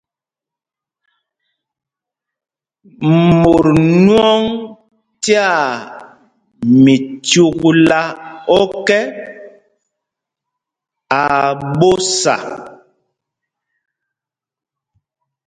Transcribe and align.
Mot 3.41 3.65
nwɔŋ 4.03 4.41
tyaa 5.23 5.65
mícúkla 6.83 8.01
ɔ́kɛ, 8.59 8.99
aa 11.21 11.49
ɓósa. 11.77 12.35